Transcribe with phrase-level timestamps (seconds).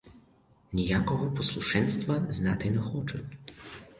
[0.71, 3.37] Ніякого послушенства знати не хочуть.